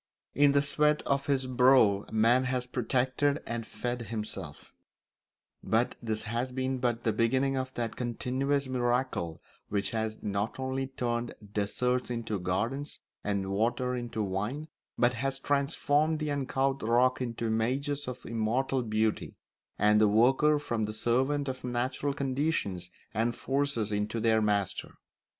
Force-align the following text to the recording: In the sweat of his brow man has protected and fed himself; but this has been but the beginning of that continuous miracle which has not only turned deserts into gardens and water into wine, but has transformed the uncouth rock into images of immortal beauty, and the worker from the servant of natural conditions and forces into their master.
In 0.33 0.53
the 0.53 0.63
sweat 0.63 1.03
of 1.03 1.27
his 1.27 1.45
brow 1.45 2.05
man 2.11 2.45
has 2.45 2.65
protected 2.65 3.39
and 3.45 3.67
fed 3.67 4.01
himself; 4.07 4.73
but 5.63 5.93
this 6.01 6.23
has 6.23 6.51
been 6.51 6.79
but 6.79 7.03
the 7.03 7.13
beginning 7.13 7.55
of 7.55 7.71
that 7.75 7.95
continuous 7.95 8.67
miracle 8.67 9.43
which 9.69 9.91
has 9.91 10.17
not 10.23 10.59
only 10.59 10.87
turned 10.87 11.35
deserts 11.53 12.09
into 12.09 12.39
gardens 12.39 12.99
and 13.23 13.51
water 13.51 13.93
into 13.93 14.23
wine, 14.23 14.69
but 14.97 15.13
has 15.13 15.37
transformed 15.37 16.17
the 16.17 16.31
uncouth 16.31 16.81
rock 16.81 17.21
into 17.21 17.45
images 17.45 18.07
of 18.07 18.25
immortal 18.25 18.81
beauty, 18.81 19.35
and 19.77 20.01
the 20.01 20.07
worker 20.07 20.57
from 20.57 20.85
the 20.85 20.95
servant 20.95 21.47
of 21.47 21.63
natural 21.63 22.11
conditions 22.15 22.89
and 23.13 23.35
forces 23.35 23.91
into 23.91 24.19
their 24.19 24.41
master. 24.41 24.95